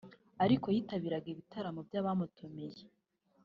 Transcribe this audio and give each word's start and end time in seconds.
ariko 0.43 0.65
yitabiraga 0.75 1.27
ibitaramo 1.33 1.81
by’abamutumiye 1.87 2.83